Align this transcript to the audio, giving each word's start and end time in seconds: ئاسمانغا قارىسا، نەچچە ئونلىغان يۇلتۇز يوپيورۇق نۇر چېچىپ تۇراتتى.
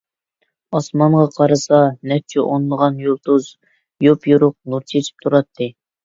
ئاسمانغا 0.77 1.25
قارىسا، 1.33 1.81
نەچچە 2.11 2.45
ئونلىغان 2.53 2.97
يۇلتۇز 3.05 3.49
يوپيورۇق 4.05 4.55
نۇر 4.75 4.87
چېچىپ 4.93 5.27
تۇراتتى. 5.27 5.69